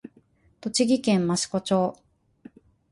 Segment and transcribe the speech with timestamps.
[0.61, 1.95] 栃木県益子町